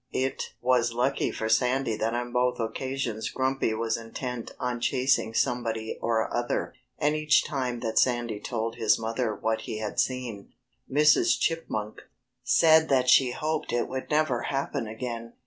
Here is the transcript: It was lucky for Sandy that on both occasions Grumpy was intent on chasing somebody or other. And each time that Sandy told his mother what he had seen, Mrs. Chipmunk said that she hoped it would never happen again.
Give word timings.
It 0.13 0.55
was 0.61 0.93
lucky 0.93 1.29
for 1.31 1.47
Sandy 1.47 1.95
that 1.95 2.15
on 2.15 2.31
both 2.31 2.59
occasions 2.59 3.29
Grumpy 3.29 3.75
was 3.75 3.97
intent 3.97 4.49
on 4.59 4.79
chasing 4.79 5.35
somebody 5.35 5.99
or 6.01 6.35
other. 6.35 6.73
And 6.97 7.15
each 7.15 7.45
time 7.45 7.81
that 7.81 7.99
Sandy 7.99 8.39
told 8.39 8.77
his 8.77 8.97
mother 8.97 9.35
what 9.35 9.61
he 9.61 9.77
had 9.77 9.99
seen, 9.99 10.53
Mrs. 10.91 11.37
Chipmunk 11.39 12.01
said 12.43 12.89
that 12.89 13.09
she 13.09 13.29
hoped 13.29 13.71
it 13.71 13.87
would 13.87 14.09
never 14.09 14.41
happen 14.41 14.87
again. 14.87 15.33